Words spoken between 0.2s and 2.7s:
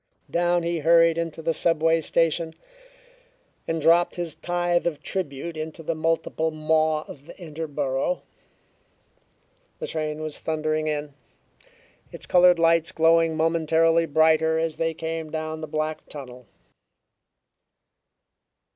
Down he hurried into the subway station,